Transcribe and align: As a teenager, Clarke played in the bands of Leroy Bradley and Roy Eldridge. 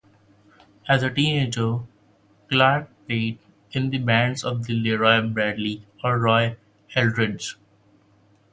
As 0.89 1.03
a 1.03 1.11
teenager, 1.11 1.81
Clarke 2.49 2.89
played 3.05 3.37
in 3.71 3.91
the 3.91 3.99
bands 3.99 4.43
of 4.43 4.67
Leroy 4.67 5.27
Bradley 5.27 5.85
and 6.03 6.19
Roy 6.23 6.57
Eldridge. 6.95 7.55